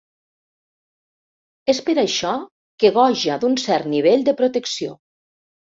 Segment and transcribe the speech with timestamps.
[1.75, 2.33] És per això
[2.83, 4.99] que goja d'un cert nivell de protecció.